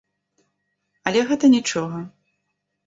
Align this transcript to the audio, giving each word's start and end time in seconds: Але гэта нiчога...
Але 1.11 1.21
гэта 1.31 1.45
нiчога... 1.55 2.05